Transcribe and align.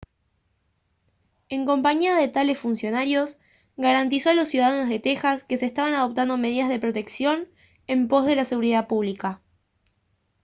en 1.49 1.63
compañía 1.65 2.15
de 2.15 2.27
tales 2.27 2.57
funcionarios 2.57 3.37
garantizó 3.77 4.31
a 4.31 4.33
los 4.33 4.49
ciudadanos 4.49 4.89
de 4.89 4.97
texas 4.97 5.43
que 5.43 5.57
se 5.57 5.67
estaban 5.67 5.93
adoptando 5.93 6.37
medidas 6.37 6.69
de 6.69 6.79
protección 6.79 7.47
en 7.85 8.07
pos 8.07 8.25
de 8.25 8.35
la 8.35 8.43
seguridad 8.45 8.87
pública 8.87 9.41